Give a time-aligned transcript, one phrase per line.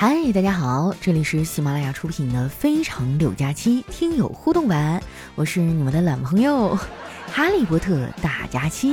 [0.00, 5.02] 嗨，大家好，这里是喜马拉雅出品的《非常六加七》听友互动版，
[5.34, 6.78] 我是你们的懒朋友
[7.32, 8.92] 哈利波特大假期。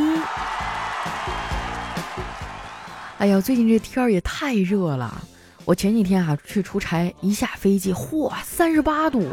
[3.20, 5.22] 哎呀，最近这天儿也太热了，
[5.64, 9.28] 我前几天啊去出差，一下飞机，嚯，三十八度，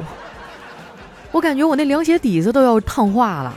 [1.30, 3.54] 我感觉我那凉鞋底子都要烫化了。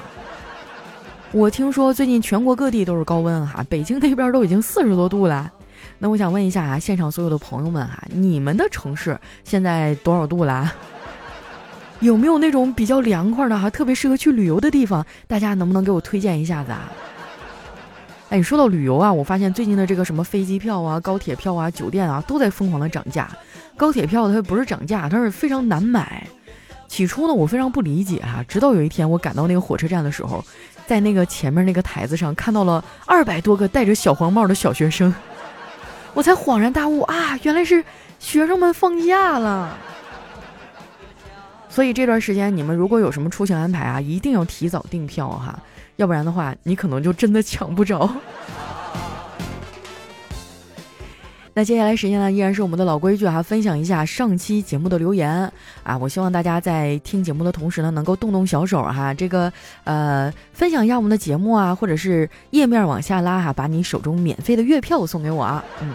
[1.33, 5.51] 我听说最近全国各地都是高温哈，北京那边都已经四十多度了。
[6.05, 10.71] 那我想问一下啊，现场所有的朋友们哈，你们的城市现在多少度啦？
[11.99, 15.03] 有没有那种比较凉快的哈，特别适合去旅游的地方？
[15.25, 16.91] 大家能不能给我推荐一下子啊？
[18.29, 23.27] 哎，你说到旅游啊，我发现最近的这个什么飞机票啊、高铁票啊、酒店啊，都在疯狂的涨价。
[23.75, 26.27] 高铁票它不是涨价，它是非常难买。
[26.87, 30.45] 起初呢，我非常不理解哈，直到有一天我赶到那个火车站的时候，
[30.85, 35.11] 在那个前面那个台子上看到了二百多个戴着小黄帽的小学生。
[36.15, 37.83] 我才恍然大悟啊，原来是
[38.17, 39.77] 学生们放假了。
[41.69, 45.59] 所以这段时间你们如果有什么出行安排啊，一定要提早订票哈，
[45.97, 48.09] 要不然的话你可能就真的抢不着。
[51.57, 55.49] 那接下来时间呢，依然是我们的老规矩哈，分享一下上期节目的留言
[55.83, 55.97] 啊。
[55.97, 59.51] 我希望大家在听节目的同时呢，能够动动小手哈，这个
[59.85, 65.63] 呃，分享一下我们的节目啊，或者是页面往下拉哈，把你手中免费的月票送给我啊。
[65.81, 65.93] 嗯，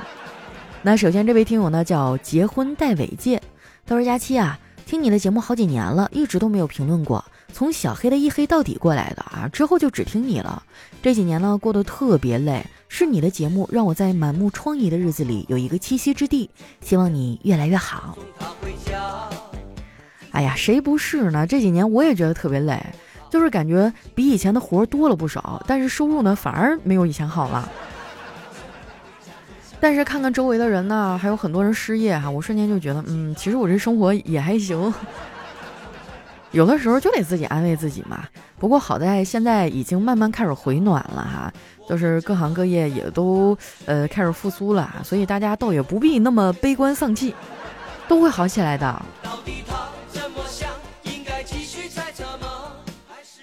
[0.83, 3.43] 那首先这位听友呢叫结婚戴尾戒，
[3.87, 7.23] 他说佳期啊，听你的节目好几年了，一直都没有评论过。
[7.53, 10.63] 从小黑的一黑到底过来的啊，之后就只听你了。
[11.03, 16.49] 这几年呢，过得特别累，是你的节目让我在满目疮痍的日子里有一个栖息之地。
[16.81, 18.17] 希望你越来越好。
[20.33, 21.47] 哎呀，谁不是呢？
[21.47, 22.81] 这几年我也觉得特别累，
[23.29, 27.71] 就是感觉比以前的活多了不少，但是收入呢反而没有以前好了。
[29.81, 34.93] 但是看看周围的人呢，还有很多人失业哈，我瞬间就觉得，嗯，其实我这生活也还行。
[36.53, 38.25] 有的时候就得自己安慰自己嘛。
[38.59, 41.53] 不过好在现在已经慢慢开始回暖了哈，
[41.89, 43.57] 就是各行各业也都
[43.87, 47.35] 呃开始复苏了，所以大家倒也不必那么悲观丧气，
[48.07, 49.03] 都会好起来的。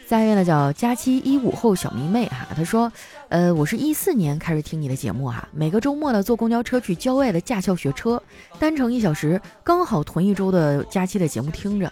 [0.08, 2.90] 下一位呢叫佳期一午后小迷妹哈，她说，
[3.28, 8.24] 呃，我是一四年开始听你的节目哈，每个周末呢坐公交车去郊外的驾校学车，
[8.58, 11.92] 单程一小时，刚好囤一周的佳期的节目听着。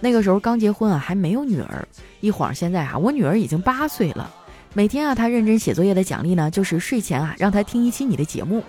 [0.00, 1.88] 那个时候刚结婚啊，还没有女儿。
[2.20, 4.30] 一晃现在啊，我女儿已经八岁了。
[4.74, 8.62] 每天啊，她认真写作业的奖励呢，就是睡前啊，让她听一期你的节目。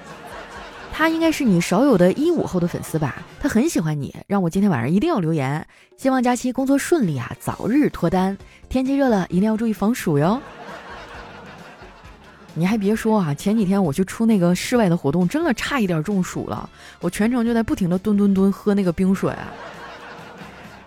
[0.98, 3.18] 他应该是你少有的一五后的粉丝吧？
[3.38, 5.68] 他很喜欢你，让我今天晚上一定要留言。
[5.98, 8.38] 希望佳期工作顺利啊，早日脱单。
[8.70, 10.42] 天气热了，一定要注意防暑哟。
[12.56, 16.70] 你还别说啊，前几天我去出那个室外的活动，真的差一点中暑了。
[17.02, 19.36] 我全程就在不停的蹲蹲蹲喝那个冰水。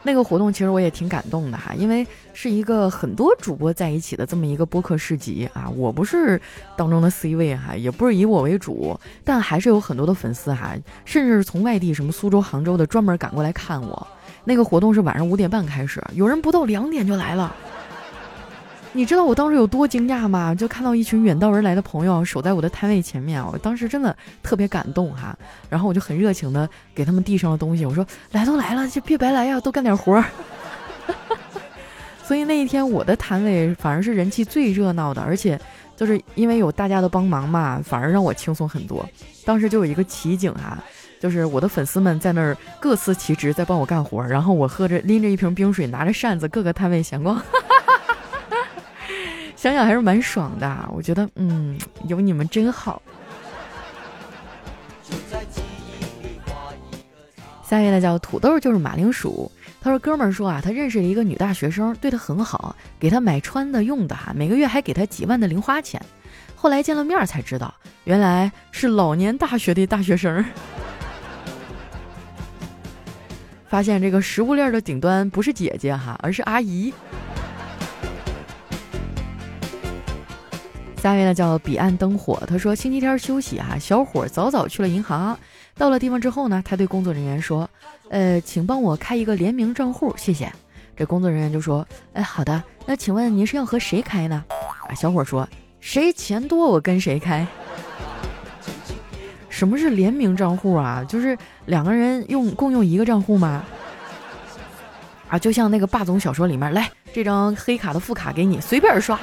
[0.03, 5.69] 那个活动其实我也挺感动的哈，因为是一个很多主播在一起的这么一个播客市集啊。
[5.77, 6.41] 我不是
[6.77, 14.07] 当中的 C 位哈，也不是以我为主，但还是有很多的粉丝哈，甚至是从外地什么苏州、杭州的专门赶过来看我。
[14.45, 17.55] 那个活动是晚上五点半开始，有人不到两点就来了。
[18.99, 20.53] 你知道我当时有多惊讶吗？
[20.53, 25.39] 就看到一群远道而来的朋友守在我的摊位前面，我当时真的特别感动哈。
[25.71, 30.25] 然后我就很热情的给他们递上了东西，我说来都来了，就别白来呀，多干点活儿。
[32.27, 35.57] 所以那一天我的摊位反而是人气最热闹的，而且
[35.97, 39.09] 就是因为有大家的帮忙嘛，反而让我轻松很多。
[39.45, 40.77] 当时就有一个奇景哈，
[41.21, 47.41] 就是我的粉丝们在那儿各司其职在帮我干活，然后我喝着拎着一瓶冰水，拿着扇子，各个摊位闲逛。
[49.59, 51.77] 想想还是蛮爽的，我觉得，嗯，
[52.07, 53.03] 有你们真好。
[57.65, 59.51] 下一位呢叫土豆，就是马铃薯。
[59.81, 66.01] 他说：“哥们儿说啊，他认识了一个女大学生，对他很好，给他买穿的用的哈，每个月还给他几万的零花钱。
[66.55, 67.75] 后来见了面才知道，
[68.05, 70.45] 原来是老年大学的大学生。
[73.69, 76.95] 发现这个食物链的顶端不是姐姐哈，而是阿姨。”
[81.01, 85.39] 下一位呢叫彼岸灯火，他说星期天休息啊，小伙早早去了银行，
[85.77, 87.71] 到了地方之后呢，他对工作人员说
[88.11, 90.53] ：“呃，请帮我开一个联名账户，谢谢。”
[90.97, 94.45] 这工作人员就说：“哎，好的，那请问您是要和谁开呢？”
[94.91, 95.49] 啊，小伙说
[95.79, 97.47] ：“谁钱多我跟谁开。”
[99.49, 101.05] 什么是联名账户啊？
[101.09, 103.65] 就是两个人用共用一个账户吗？
[105.29, 109.17] 啊，就像那个霸总小说里面，来这张黑卡的副卡给你，随便刷。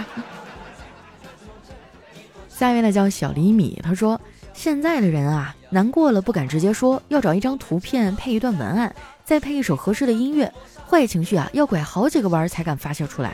[2.58, 4.20] 下一位呢叫小厘米，他说
[4.54, 10.50] 现在的人啊，难过了不敢直接说，要找一张图片配一段文案，再配一首合适的音乐。
[10.88, 13.34] 坏情绪啊，要拐好几个弯才敢发泄出来。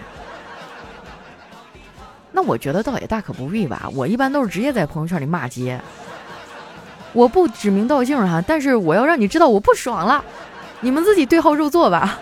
[2.31, 3.87] 那我觉得倒也大可不必吧。
[3.93, 5.79] 我一般都是直接在朋友圈里骂街，
[7.13, 10.25] 我不指名道姓哈，但是我要让你知道我不爽了，
[10.79, 12.17] 你们自己对号入座吧。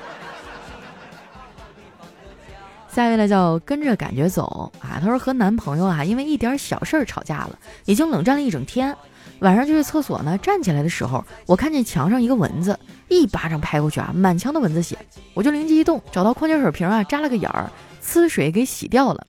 [2.94, 8.96] 下一位呢叫跟着感觉走啊，他说和男朋友啊因为一点小事儿吵架了，已经冷战了一整天。
[9.40, 12.78] 晚上就去厕所呢，站起来的时候，我看见墙上一个蚊子，
[13.08, 14.98] 一巴掌拍过去啊，满墙的蚊子血，
[15.34, 17.72] 我就灵机一动，找到矿泉水瓶啊，扎了个眼儿，
[18.04, 19.28] 呲水给洗掉了。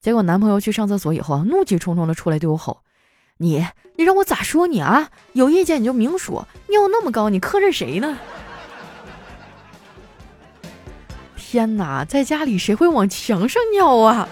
[0.00, 2.78] 结果男朋友去上厕所以后啊，怒气冲冲的出来对我吼
[3.38, 3.64] ：“你
[3.96, 5.10] 你让我咋说你啊？
[5.32, 8.18] 有意见你就明说，尿那么高，你磕碜谁呢？”
[11.52, 14.26] 天哪，在家里谁会往墙上尿啊？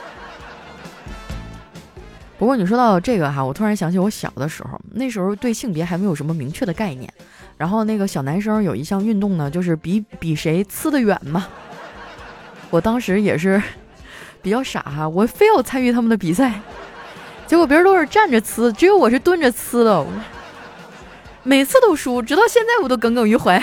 [2.39, 7.13] 不过你说到这个哈，我突然想起我小的时候，那时候对性别还没有什么明确的概念。
[7.59, 11.47] 然后那个小男生有一项运动呢，就是比比谁呲得远嘛。
[12.71, 13.63] 我当时也是
[14.41, 16.59] 比较傻哈，我非要参与他们的比赛，
[17.47, 20.07] 结果别人都是站着呲，只有我是蹲着呲的，
[21.43, 23.63] 每次都输，直到现在我都耿耿于怀。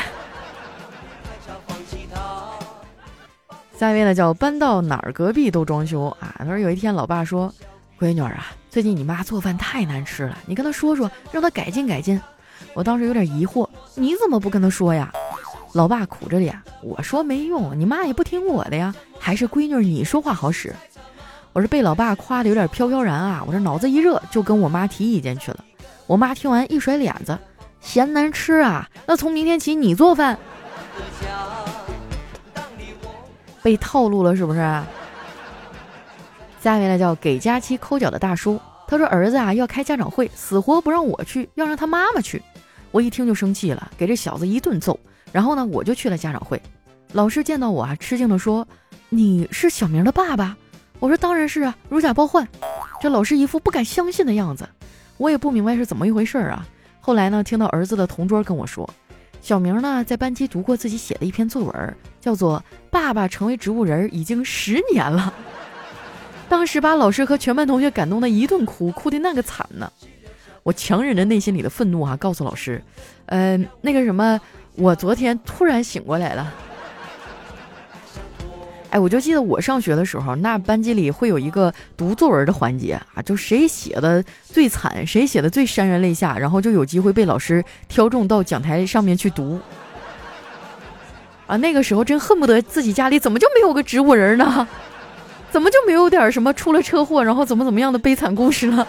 [3.80, 6.34] 下一位呢叫搬到哪儿隔壁都装修啊。
[6.40, 7.54] 他说有一天老爸说
[8.00, 12.20] ：“闺女儿啊，最近你妈做饭太难吃了，你跟她说说，让她改进改进。”
[12.74, 15.14] 我当时有点疑惑，你怎么不跟她说呀？
[15.74, 20.74] 老爸苦着脸，我说没用，你妈也不听我的呀，还是闺女你说话好使。
[21.54, 25.64] 我是被老爸夸的有点飘飘然啊，我这脑子一热就跟我妈提意见去了。
[26.08, 27.38] 我妈听完一甩脸子，
[27.80, 28.90] 嫌难吃啊？
[29.06, 30.40] 那从明天起你做饭。
[33.68, 34.60] 被套路了是不是？
[36.62, 42.42] 下一位呢叫给佳期抠脚的大叔，他说儿子啊要开家长会，死活不让我去，要让他妈妈去。
[42.92, 44.98] 我一听就生气了，给这小子一顿揍。
[45.34, 46.62] 然后呢，我就去了家长会。
[47.12, 48.66] 老师见到我啊，吃惊的说
[49.10, 50.56] ：“你是小明的爸爸？”
[51.00, 52.48] 我说：“当然是啊，如假包换。”
[53.02, 54.66] 这老师一副不敢相信的样子。
[55.18, 56.66] 我也不明白是怎么一回事啊。
[57.02, 58.90] 后来呢，听到儿子的同桌跟我说。
[59.42, 62.60] 小明呢，在班级读过自己写的一篇作文，叫做
[62.92, 65.34] 《爸爸成为植物人已经十年了》。
[66.50, 69.92] 当时把老师和全班同学感动的一顿哭，哭的那个惨呢。
[70.63, 72.84] 我强忍着内心里的愤怒啊，告诉老师
[73.28, 74.39] ：“呃，那个什么，
[74.75, 76.54] 我昨天突然醒过来了。”
[78.89, 89.60] 哎，我就记得我上学的时候，那班级里会有一个读作文的环节啊，就谁写的最惨，谁写的最潸然泪下，然后就有机会被老师挑中到讲台上面去读。
[91.48, 94.68] 啊，那个时候真恨不得自己家里怎么就没有个植物人呢？
[95.51, 98.86] 怎么就没有点什么出了车祸，然后怎么怎么样的悲惨故事呢？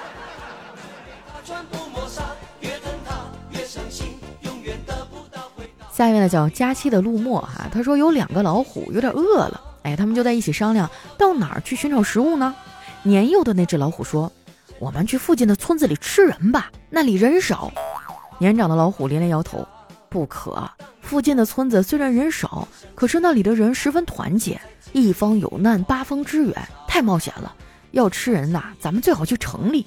[5.92, 9.60] 下一位呢叫佳期的陆墨哈，他说有两个老虎有点饿了。
[9.88, 12.54] 哎，他们就在一起商量到哪儿去寻找食物呢？
[13.04, 14.30] 年幼的那只老虎说
[14.78, 17.72] ：“我们去附近的村子里吃人吧，那里人少。”
[18.38, 19.66] 年长的老虎连连摇头
[20.10, 20.70] ：“不可，
[21.00, 24.60] 附近的村子虽然人少，可是那里的人十分团结，
[24.92, 26.54] 一方有难八方支援，
[26.86, 27.54] 太冒险了。
[27.92, 29.86] 要吃人呐，咱们最好去城里。”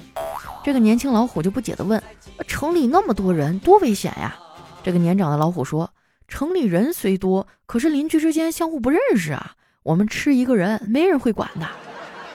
[0.65, 2.01] 这个年轻老虎就不解地问
[2.47, 4.35] ：“城里那么多人，多危险呀？”
[4.81, 5.91] 这个年长的老虎说
[6.27, 9.51] ：“城里人虽多，可是邻居之间相互不认识啊。”
[9.83, 11.67] 我们吃一个人，没人会管的，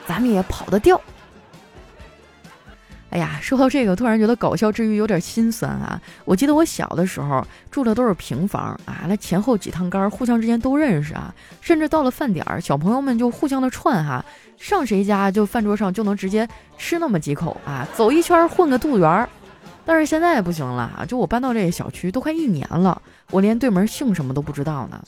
[0.05, 0.99] 咱们也跑得掉。
[3.09, 5.99] 哎呀，说到这个，突然觉得搞笑之余有点心酸啊！
[6.25, 14.23] 我记得我小的时候住的都是平房啊，那前后几趟杆互相之间都认识啊，甚至到了饭点儿，小朋友们就互相的串哈，
[14.57, 16.45] 上谁家就饭桌上就能直接
[16.77, 19.29] 吃那么几口啊，走一圈混个肚圆儿。
[19.85, 23.01] 但是现在不行了啊，就我搬到这个小区都快一年了，
[23.31, 25.01] 我连对门姓什么都不知道呢。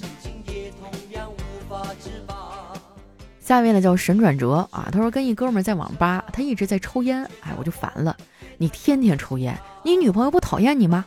[3.49, 8.15] 下一位呢叫神转折啊，他说跟一哥们在网吧，他一直在抽烟，哎，我就烦了。
[8.59, 11.03] 你天天抽烟，你女朋友不讨厌你吗？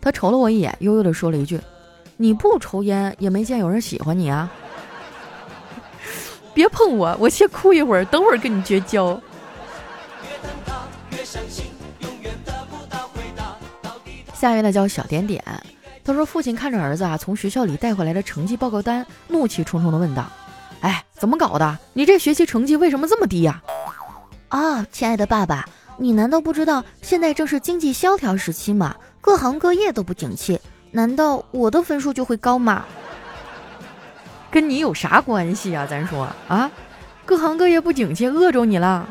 [0.00, 1.60] 他瞅了我一眼，悠悠的说了一句
[2.16, 4.48] ：“你不抽烟，也没见有人喜欢你啊。”
[6.54, 9.20] 别碰我，我先哭一会儿，等会儿跟你绝交。
[14.32, 15.42] 下一位呢叫小点点，
[16.04, 20.30] 他说父亲看着儿子啊从学校里带回来的成绩报告单，怒气冲冲的问道。
[20.80, 21.78] 哎，怎么搞的？
[21.92, 23.62] 你这学习成绩为什么这么低呀？
[24.48, 25.64] 啊，亲爱的爸爸，
[25.98, 28.96] 你难道不知道现在正是经济萧条时期吗？
[29.20, 30.58] 各行各业都不景气，
[30.90, 32.84] 难道我的分数就会高吗？
[34.50, 35.86] 跟你有啥关系啊？
[35.88, 36.70] 咱说啊，
[37.24, 39.06] 各行各业不景气，饿着你了。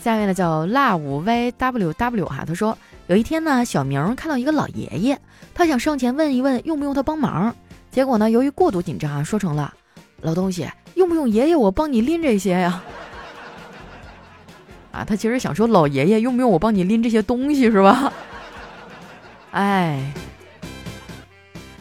[0.00, 5.18] 下一位呢叫辣五 yww 哈，他说有一天呢，小明看到一个老爷爷，
[5.52, 7.54] 他想上前问一问用不用他帮忙，
[7.90, 9.72] 结果呢，由于过度紧张啊，说成了
[10.20, 12.82] 老东西用不用爷爷我帮你拎这些呀？
[14.92, 18.12] 啊，他其实想说老爷爷用不用我帮你拎这些东西是吧？
[19.52, 20.12] 哎。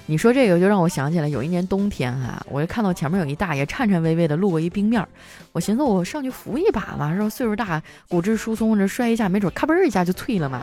[0.09, 5.09] 你说这个就让我想起来，有一年冬天哈，我就看到前面有一大爷颤颤巍巍的路过一冰面儿，
[5.51, 10.61] 我寻思我上去扶一把嘛，说岁数大骨质疏松，这摔一下没准咔嘣一下就脆了嘛。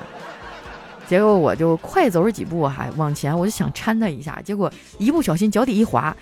[1.07, 6.17] 结果我就快走着几步哈往前，我就想搀他一下，结果一不小心脚底一滑，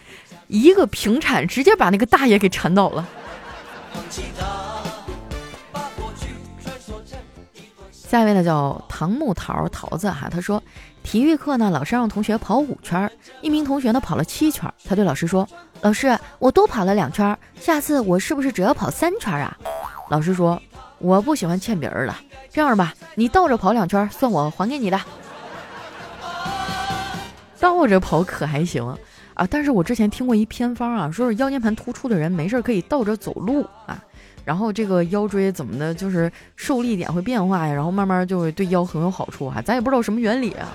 [0.49, 3.07] 一个平铲直接把那个大爷给铲倒了。
[7.93, 10.63] 下一位呢叫唐木桃桃子哈，他说。
[11.05, 13.11] 体育课呢，老师让同学跑五圈，
[13.41, 14.73] 一名同学呢跑了七圈。
[14.85, 15.45] 他对老师说
[15.83, 19.59] ：“老师，我多跑了两圈，下次我是不是只要跑三圈啊？”
[20.11, 20.63] 老师说
[21.03, 22.15] ：“我不喜欢欠别人的，
[22.51, 24.99] 这样吧，你倒着跑两圈，算我还给你的。”
[27.59, 28.85] 倒着跑可还行
[29.35, 29.47] 啊？
[29.49, 34.03] 但是我之前听过一偏方啊，说是腰间盘突出的人没事可以倒着走路啊，
[34.45, 40.69] 然后这个腰椎怎么的，就是受力点会变化呀，然后慢慢就会对腰很有好处啊，咱也不知道什么原理啊。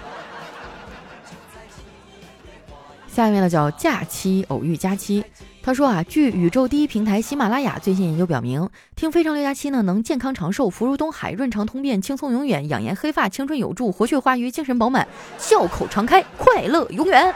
[3.08, 5.24] 下面呢叫假期偶遇佳期，
[5.68, 15.06] 他说啊，据宇宙第一平台喜马拉雅最新研究表明，听非常六加七呢能健康长寿，福如东海，润肠通便，轻松永远，养颜黑发，青春有助，活血化瘀，精神饱满，
[15.38, 17.36] 笑口常开，快乐永远。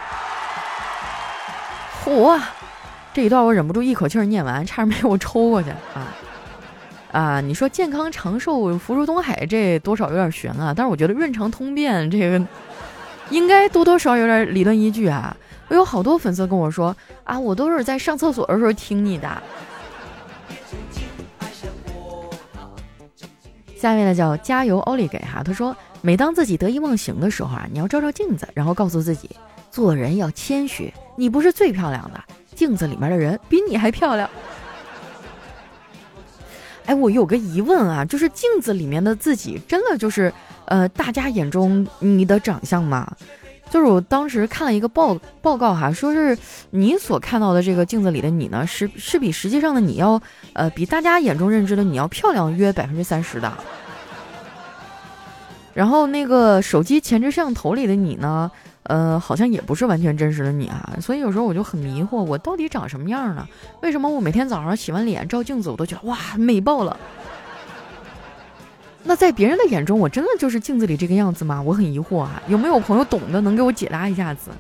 [2.06, 2.40] 嚯，
[3.14, 6.08] 这一段我忍不住一口气念完，差点没给我抽过去啊
[7.12, 7.42] 啊！
[7.42, 12.42] 你说健康长寿，福如东海，这多少有点悬啊，但是我觉得润肠通便这个
[13.30, 15.36] 应该多多少有点理论依据啊。
[15.72, 19.42] 我有好多粉丝跟我说啊，我都是在上厕所的时候听你的。
[23.78, 29.30] 下面呢叫加油欧利给哈，他说每当自己得意忘形的时候啊，你要照照镜子，然后告诉自己
[29.72, 32.22] 做人要谦虚，你不是最漂亮的，
[32.54, 34.30] 镜子里面的人比你还漂亮。
[36.86, 40.34] 哎，我有个疑问啊，就是镜子里面的自己真的就是
[40.66, 43.10] 呃大家眼中你的长相吗？
[43.72, 46.38] 就是我当时看了一个报报告哈，说是
[46.72, 53.50] 你所看到的这个镜子里的你呢，是是比实际上的你要，呃，比大家眼中认知的你要漂亮约百分之三十的。
[55.74, 58.51] 然后那个手机前置摄像头里的你呢，
[58.84, 60.98] 呃，好像也不是完全真实的你啊。
[61.00, 63.48] 所以有时候我就很迷惑，我到底长什么样呢？
[63.82, 67.00] 为什么我每天早上洗完脸照镜子，我都觉得哇美爆了？
[69.03, 71.62] 那在别人的眼中，我真的就是镜子里这个样子吗？
[71.62, 74.51] 我很疑惑啊，有没有朋友懂的能给我解答一下子？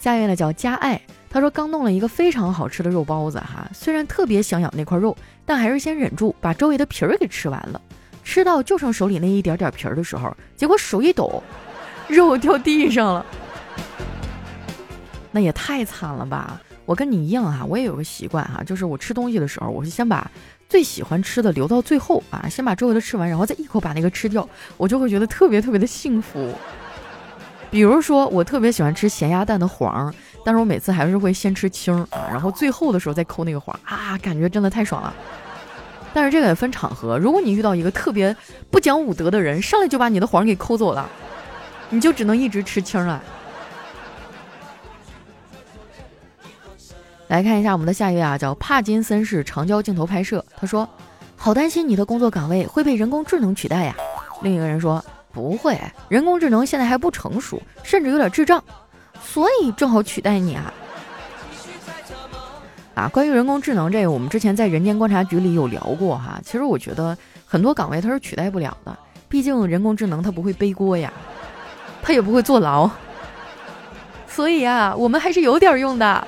[0.00, 7.80] 下一位呢叫佳爱，他说刚弄了一个非常好吃的肉包子哈，虽然特别想咬那块肉，但还是先忍住把周围的皮儿给吃完了。
[8.24, 11.42] 吃到就剩手里那一点点皮儿的时候，结果手一抖，
[12.08, 13.26] 肉掉地上了。
[15.30, 16.60] 那也太惨了吧！
[16.86, 20.28] 我跟你一样啊，我也有个习惯哈，就是我吃东西的时候，我是先把。
[20.70, 26.54] 最喜欢吃的留到最后啊，先把周围的吃完，然后再一口把那个吃掉，我就会觉得特别特别的幸福。
[27.72, 35.12] 比如说，我特别喜欢吃咸鸭蛋的黄，但是我每次还是会先吃青儿啊，然后最后的时候再抠那个黄啊，感觉真的太爽了。
[36.14, 38.34] 但是这个也分场合，如果你遇到一个特别
[38.70, 41.08] 不讲武德的人，上来就把你的黄给抠走了，
[41.88, 43.20] 你就只能一直吃青儿了。
[47.30, 50.44] 来看一下我们的下一位啊，叫帕金森氏长焦镜头拍摄。
[50.56, 50.86] 他说
[51.38, 53.94] ：“好担心你的工作岗位会被人工智能取代呀。”
[54.42, 58.60] 另一个人说：“不会，人工智能现在还不成熟，甚至有点智障，
[59.22, 60.74] 所以正好取代你啊。”
[62.96, 66.40] 啊，关于人工智能这个，我们之前在人间观察局里有聊过哈。
[66.44, 71.12] 其实我觉得很多岗位它是取代不了的，毕竟人工智能它不会背锅呀，
[72.02, 72.90] 它也不会坐牢，
[74.26, 76.26] 所以啊，我们还是有点用的。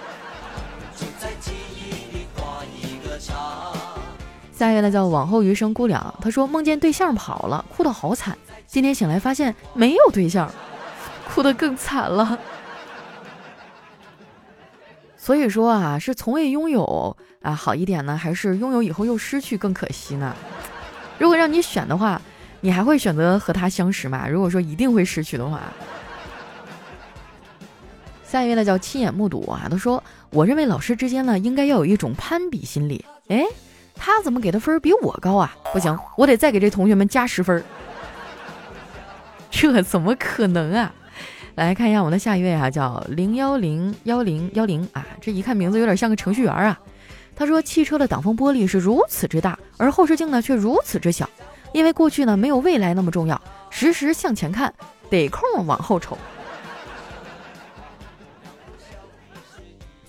[4.62, 8.38] 下一位呢叫往后余生姑娘，她说梦见对象跑了，哭得好惨。
[8.64, 10.49] 今天醒来发现没有对象，
[11.28, 12.38] 哭得更惨了。
[15.16, 20.33] 所以说啊，是从未拥有啊好一点呢，还是拥有以后又失去更可惜呢？
[21.19, 22.23] 如果让你选的话，
[22.61, 24.28] 你还会选择和他相识吗？
[24.28, 25.61] 如果说一定会失去的话，
[28.25, 30.00] 下一位呢叫亲眼目睹啊，他说
[30.31, 33.45] 我认为老师之间呢应该要有一种攀比心理，哎。
[33.95, 35.55] 他怎么给的分比我高啊？
[35.73, 37.63] 不行，我得再给这同学们加十分。
[39.51, 40.93] 这怎么可能啊？
[41.55, 46.79] 来看一下我们的下一位啊，叫零幺零幺零幺零啊，这一看名字有点像个程序员啊。
[47.37, 51.29] 他说汽车的挡风玻璃是如此之大，而后视镜呢却如此之小，
[51.73, 54.73] 因为过去呢没有未来那么重要，时时向前看，
[55.11, 56.17] 得空往后瞅。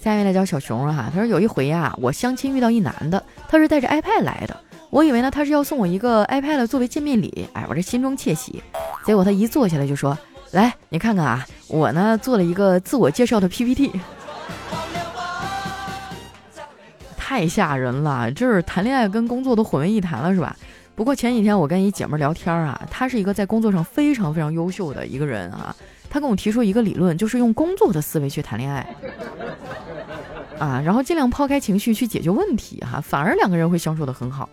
[0.03, 4.57] 下面来叫小熊哈，他说有一回呀，我相亲遇到一男的，他是带着 iPad 来的，
[4.89, 8.61] 我以为呢他是要送我一个 iPad 作为见面礼，哎，我这心中窃喜。
[9.05, 10.17] 结果他一坐下来就说
[10.51, 13.91] ：“来，你看看啊，我呢做了一个自我介绍的 PPT。
[17.15, 20.53] ”太吓人了，这是谈恋爱跟工作都混为一谈了是吧？
[20.95, 25.73] 不过前几天我跟一姐妹聊天啊，她是一个在工作上非常非常优秀的一个人啊，
[26.09, 28.85] 她跟我提出一个理论，就是用工作的思维去谈恋爱。
[30.63, 34.47] 啊，然后尽量抛开情绪去解决问题哈，反而两个人会相处的很好。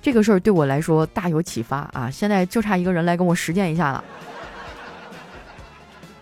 [0.00, 2.10] 这个事儿对我来说大有启发啊！
[2.10, 4.02] 现在就差一个人来跟我实践一下了。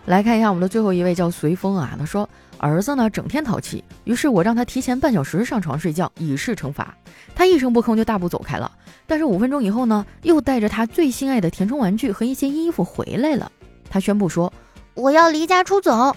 [0.05, 2.29] 来看一下我们的最后一位叫随风啊，他说
[2.59, 6.95] 儿子呢整天淘气，于是我让他提前半小时上床睡觉以示惩罚。
[7.33, 8.71] 他一声不吭就大步走开了，
[9.07, 13.51] 但是五分钟以后呢，又带着他最心爱的填充玩具和一些衣服回来了。
[13.89, 14.53] 他宣布说
[14.93, 16.15] 我要离家出走。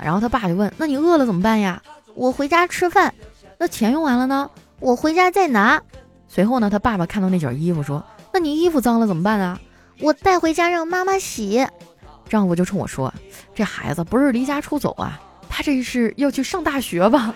[0.00, 1.82] 然后他爸就问：那你饿了怎么办呀？
[2.18, 3.14] 我回家吃饭，
[3.58, 4.50] 那钱用完了呢？
[4.80, 5.80] 我回家再拿。
[6.26, 9.56] 随后呢，他爸爸看到那件衣服说：“那你衣服脏了怎么办啊？
[10.00, 11.64] 我带回家让妈妈洗。”
[12.28, 13.14] 丈夫就冲我说
[13.54, 17.32] ：“这孩子不是离家出走啊，他这是要去上大学吧？”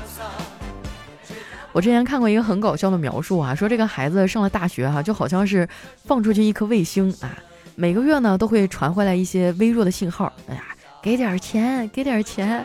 [1.72, 5.68] 我之前看过一个很搞笑的描述啊，说这个孩子上了大学哈，就好像是
[6.06, 7.36] 放出去一颗卫星啊，
[7.74, 10.32] 每个月呢都会传回来一些微弱的信号。
[10.48, 10.64] 哎呀，
[11.02, 12.64] 给点钱，给点钱。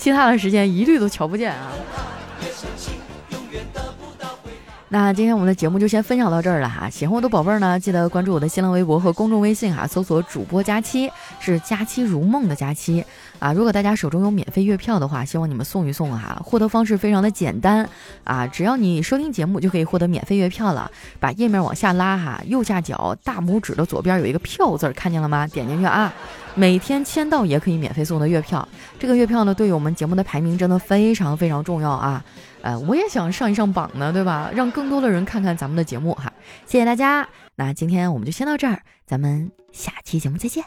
[0.00, 1.70] 其他的时间一律都瞧不见啊！
[4.92, 13.04] 那今天我们的节目就先分享到这儿了哈，喜欢我的宝贝儿呢，记得关注我的新浪微博和公众微信哈，搜索主播佳期，是佳期如梦的佳期
[13.38, 13.52] 啊。
[13.52, 16.42] 如果大家手中有免费月票的话，希望你们送一送哈。
[16.44, 17.88] 获得方式非常的简单
[18.24, 20.90] 啊，只要你收听节目就可以获得免费月票了。
[21.20, 25.46] 把页面往下拉哈，右下角大拇指的左边有一个票字，看见了吗？
[25.46, 26.12] 点进去啊。
[26.56, 28.66] 每天签到也可以免费送的月票，
[28.98, 32.24] 这个月票呢，对于我们节目的排名真的非常非常重要啊。
[32.62, 34.50] 呃，我也想上一上榜呢，对吧？
[34.54, 36.32] 让更多的人看看咱们的节目哈。
[36.66, 40.64] 谢谢大家，那今天我们就先到这儿，咱们下期节目再见。